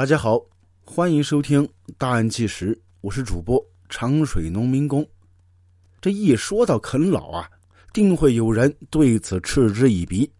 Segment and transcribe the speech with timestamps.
[0.00, 0.40] 大家好，
[0.82, 1.62] 欢迎收听
[1.98, 5.06] 《大案纪实》，我是主播长水农民工。
[6.00, 7.46] 这一说到啃老啊，
[7.92, 10.32] 定会有人对此嗤之以鼻。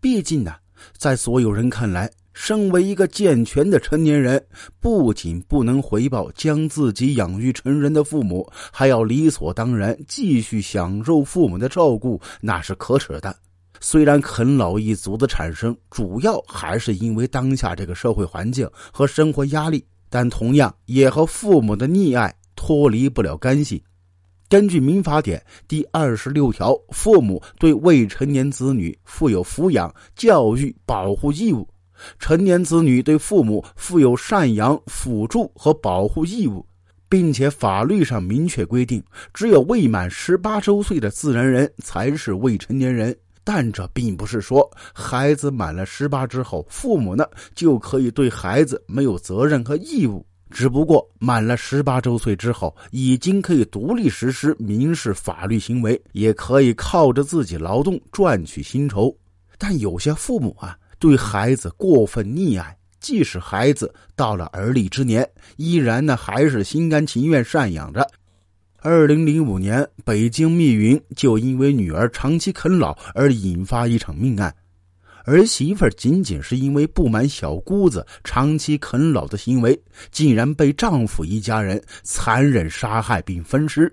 [0.00, 0.54] 毕竟呢，
[0.96, 4.42] 在所有人看来，身为一个健全的成年人，
[4.80, 13.36] 不仅不能回报将自己养育成人的父母，还要理所当然继续享受父母的照顾，那是可耻的。
[13.80, 23.82] 虽然啃老一族的产生主要还是因为当下这个社会环境和生活压力，但同样也和父母的溺爱脱离不了干系。
[24.48, 31.66] 根据《民法典》第二十六条，父母对未成年子女负有抚养、教育、保护义务；
[32.20, 36.64] 成年子女对父母负有赡养、辅助和保护义务，
[37.08, 39.02] 并且法律上明确规定，
[39.34, 43.16] 只有未满十八周岁的自然人才是未成年人。
[43.48, 47.24] 但这并不是说孩子满了十八之后，父母呢
[47.54, 50.26] 就可以对孩子没有责任和义务。
[50.50, 59.16] 只不过满了十八周岁之后，已经可以独立实施民事法律行为，也可以靠着自己劳动赚取薪酬。
[59.58, 68.04] 但有些父母啊，对孩子过分溺爱，即使孩子到了而立之年，依然呢还是心甘情愿赡养着。
[68.88, 74.54] 二零零五年，北京密云就因为女儿长期啃老而引发一场命案，
[75.24, 79.76] 儿媳妇仅仅是因为不满小姑子长期啃老的行为，
[80.12, 83.92] 竟然被丈夫一家人残忍杀害并分尸。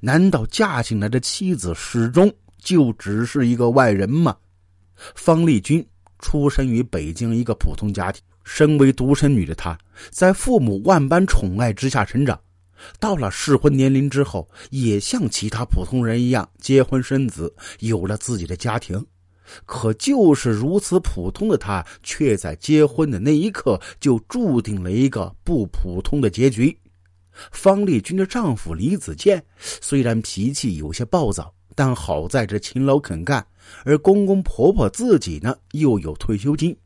[0.00, 2.28] 难道嫁进来的妻子始终
[2.60, 4.36] 就只是一个外人吗？
[5.14, 5.86] 方丽君
[6.18, 9.78] 出生于北京一个普通家庭，身为独生女的她，
[10.10, 12.36] 在父母万般宠爱之下成长。
[12.98, 19.04] 到了适婚年龄之后，也像其他普通人一样结婚生子，有了自己的家庭。
[19.64, 26.78] 可就是如此普通的她，却在结婚的那一刻就注定了一个不普通的结局。
[27.52, 33.46] 方丽君的丈夫李子健虽然脾气有些暴躁，但好在这勤劳肯干，
[33.84, 36.76] 而公公婆婆自己呢又有退休金。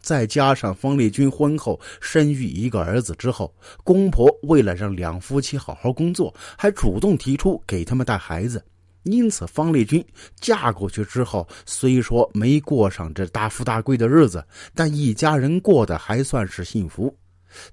[0.00, 3.54] 再加上方丽君婚后生育一个儿子之后，
[3.84, 8.64] 公婆为了让两夫妻好好工作，还主动提出给他们带孩子。
[9.04, 10.04] 因此，方丽君
[10.38, 14.44] 嫁过去之后，虽说没过上这大富大贵的日子，
[14.74, 17.14] 但一家人过得还算是幸福。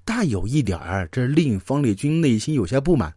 [0.04, 3.14] 但有一点儿，这令方丽君内心有些不满：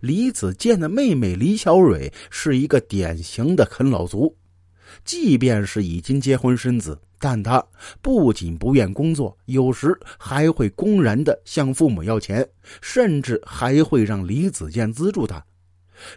[0.00, 4.36] 李子健的妹妹李小蕊是一个典型的啃老族。
[5.04, 7.66] 即便是已经结婚生子，但他
[8.02, 12.46] 不仅不愿工作，有时还会公然的向父母要钱，
[12.82, 15.42] 甚至还会让李子健资助他。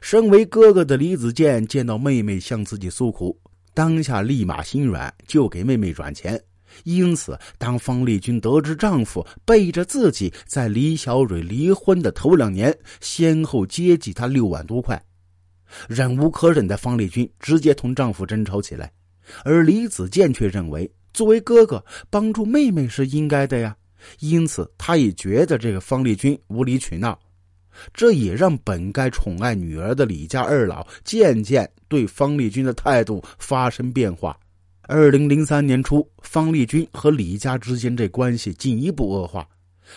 [0.02, 3.40] 身为哥哥的李子健见到妹妹向自己诉苦，
[3.74, 6.38] 当下立马心软，就给妹妹转钱。
[6.84, 15.02] 因此，当方丽君得知丈夫背着自己在李小蕊离婚的头两年，先后接济她六万多块。
[15.88, 18.92] 忍无可忍的方丽君直接同丈夫争吵起来，
[19.46, 23.76] 而李子健却认为，作为哥哥帮助妹妹是应该的呀，
[24.20, 27.18] 因此他也觉得这个方丽君无理取闹，
[27.92, 34.38] 这也让本该宠爱女儿的李家二老渐渐对方丽君的态度发生变化。
[34.84, 39.44] 二零零三年初，方丽君和李家之间这关系进一步恶化。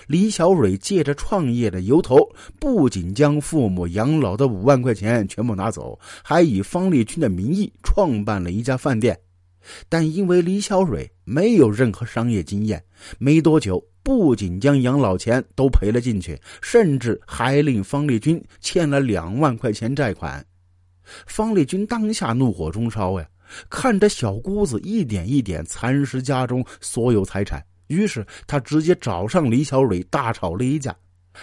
[0.07, 2.17] 李小蕊借着创业的由头，
[2.59, 9.15] 不仅将父母养老的五万块钱全部拿走，还以方丽君的名义创办了一家饭店。
[9.89, 12.83] 但因为李小蕊没有任何商业经验，
[13.19, 20.45] 没多久不仅将养老钱都赔了进去，甚至还令方丽君欠了两万块钱债款。
[21.27, 23.29] 方丽君当下怒火中烧呀，
[23.69, 27.65] 看着小姑子一点一点蚕食家中所有财产。
[27.89, 30.97] 于是他直接找上李小蕊，大吵了一架。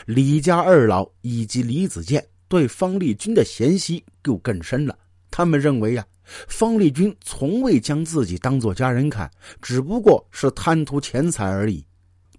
[0.05, 4.97] 李家二老以及李子健对方丽君的嫌隙就更深了。
[5.29, 6.05] 他们认为呀，
[6.47, 9.29] 方丽君从未将自己当做家人看，
[9.61, 11.85] 只不过是贪图钱财而已。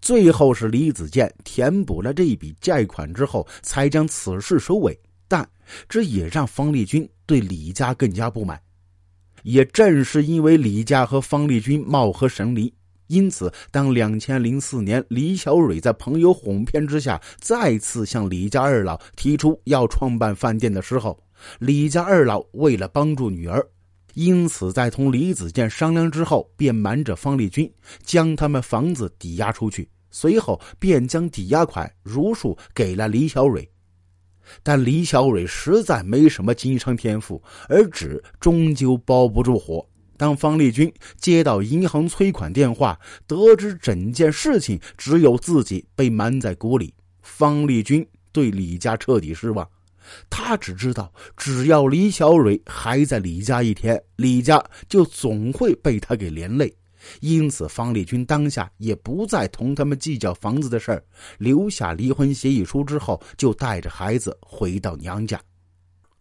[0.01, 4.99] 最后是李子健填补了这一笔债款之后，才将此事收尾。
[5.27, 5.47] 但
[5.89, 8.59] 这也让方丽君对李家更加不满。
[9.43, 12.73] 也正是因为李家和方丽君貌合神离。
[13.09, 21.19] 因此，当两千零四年李小蕊在朋友哄骗之下再次向李家二老提出要创办饭店的时候，
[21.59, 23.67] 李家二老为了帮助女儿，
[24.19, 27.73] 因此在同李子健商量之后，便瞒着方丽君
[28.03, 33.71] 将他们房子抵押出去，随后便将抵押款如数给了李小蕊。
[34.65, 39.87] 但李小蕊实在没什么经商天赋，而纸终究包不住火。
[40.17, 46.93] 当方丽君接到银行催款电话，得知整件事情只有自己被瞒在鼓里，
[47.23, 49.65] 方丽君对李家彻底失望。
[50.31, 56.73] 他只知道，只要李小蕊还在李家一天，李家就总会被他给连累。
[57.21, 61.03] 因此，方丽君当下也不再同他们计较房子的事儿，
[61.39, 65.41] 留下离婚协议书之后，就带着孩子回到娘家。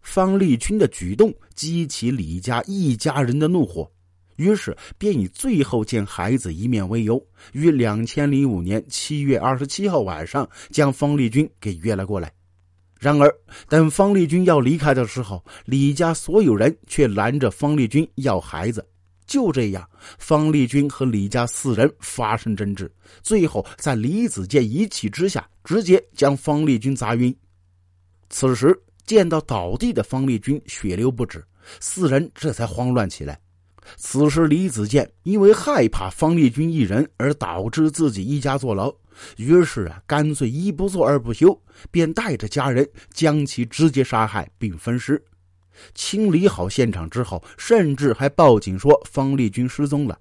[0.01, 3.92] 方丽君的举动激起李家一家人的怒火，
[4.38, 12.31] 于是便以最后见孩子一面为由，于两千零五年七月二十七号晚上将方丽君给约了过来。
[12.99, 13.33] 然而，
[13.67, 18.85] 等方丽君要离开的时候，李家所有人却拦着方丽君要孩子。
[19.25, 22.91] 就这样，方丽君和李家四人发生争执，
[23.21, 27.35] 最后在李子健一气之下，直接将方丽君砸晕。
[28.29, 28.77] 此时。
[29.07, 31.41] 见到倒地的方丽君，血流不止，
[31.79, 33.39] 四人这才慌乱起来。
[33.95, 38.94] 此时，李子健因为害怕方丽君一人而导致自己一家坐牢，
[39.38, 45.24] 于是啊，干脆一不做二不休，便带着家人将其直接杀害并分尸。
[45.94, 50.19] 清理好现场之后，甚至还报警说方丽君失踪了。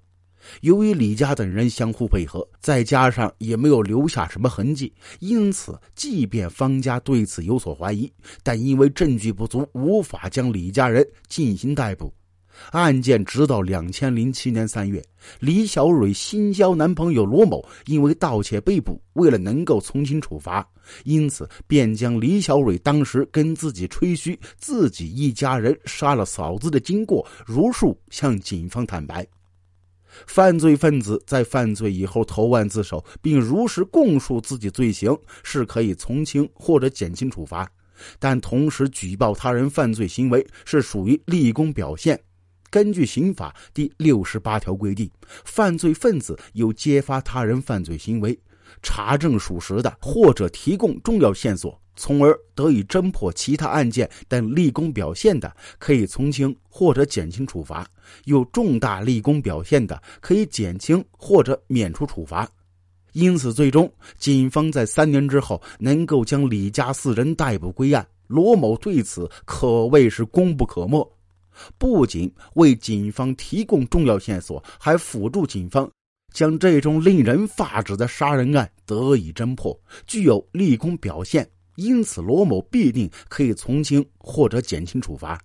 [0.61, 8.09] 由于李家等人相互配合，再加上也没有留下什么痕迹，因此即便方家对此有所怀疑，
[8.43, 12.13] 但因为证据不足，无法将李家人进行逮捕。
[12.71, 15.03] 案件直到两千零七年三月，
[15.39, 19.01] 李小蕊新交男朋友罗某因为盗窃被捕。
[19.13, 20.67] 为了能够从轻处罚，
[21.03, 29.25] 因此便将李小蕊当时跟自己吹嘘自己一家人杀了嫂子的经过如数向警方坦白。
[30.25, 37.65] 犯罪分子在犯罪以后投案自首，并如实供述自己罪行，是可以从轻或者减轻处罚；
[38.19, 42.19] 但同时举报他人犯罪行为是属于立功表现。
[42.69, 45.09] 根据刑法第六十八条规定，
[45.45, 48.37] 犯罪分子有揭发他人犯罪行为、
[48.81, 51.79] 查证属实的，或者提供重要线索。
[51.99, 57.83] 从而得以侦破其他案件等立功表现的，可以从轻或者减轻处罚；
[58.25, 62.47] 有重大立功表现的，可以减轻或者免除处罚。
[63.13, 68.07] 因此，最终警方在三年之后能够将李家四人逮捕归案。
[68.27, 71.16] 罗某对此可谓是功不可没，
[71.77, 75.89] 不仅为警方提供重要线索，还辅助警方
[76.33, 81.47] 将这种令人发指的杀人案得以侦破，具有立功表现。
[81.75, 85.39] 因此，罗某必定可以从轻或者减轻处罚，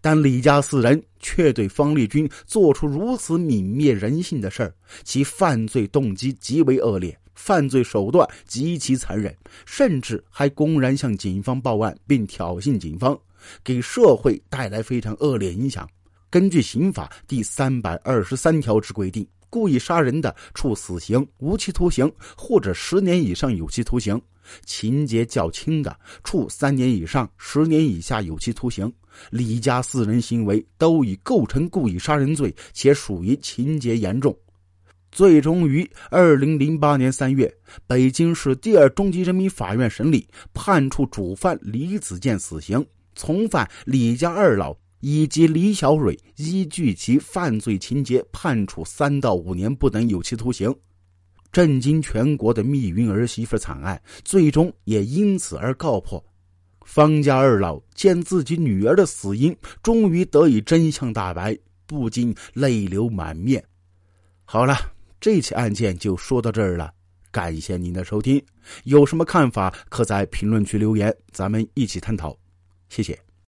[0.00, 9.32] 但李家四人却对方丽君做出如此泯灭人性的事儿，其犯罪动机极为恶劣，犯罪手段极其残忍，
[9.64, 13.16] 甚至还公然向警方报案并挑衅警方，
[13.62, 15.88] 给社会带来非常恶劣影响。
[16.30, 19.26] 根据刑法第三百二十三条之规定。
[19.50, 24.18] 故意杀人的，处死刑、无期徒刑或者十年以上有期徒刑；
[24.66, 28.92] 情节较轻的，处三年以上十年以下有期徒刑。
[29.30, 34.36] 李家四人行为都已构成故意杀人罪，且属于情节严重。
[35.12, 37.48] 最终于二零零八年三月，
[37.86, 44.76] 北京市第二中级人民法院审理，判处主犯李子健死刑，从犯李家二老。
[45.06, 50.74] 以及李小蕊依据其犯罪情节判处三到五年不等有期徒刑，
[51.52, 56.24] 震惊全国的密云儿媳妇惨案最终也因此而告破。
[56.86, 61.54] 方家二老见自己女儿的死因终于得以真相大白，
[61.84, 63.62] 不禁泪流满面。
[64.46, 64.74] 好了，
[65.20, 66.90] 这起案件就说到这儿了，
[67.30, 68.42] 感谢您的收听，
[68.84, 72.34] 有什么看法可在评论区留言，咱们一起探讨，
[72.88, 73.18] 谢谢。